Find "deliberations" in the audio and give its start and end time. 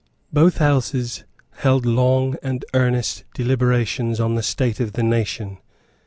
3.35-4.19